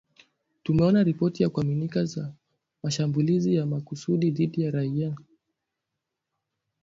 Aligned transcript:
Tumeona 0.63 1.03
ripoti 1.03 1.43
za 1.43 1.49
kuaminika 1.49 2.05
za 2.05 2.33
mashambulizi 2.83 3.55
ya 3.55 3.65
makusudi 3.65 4.31
dhidi 4.31 4.61
ya 4.61 4.71
raia 4.71 5.15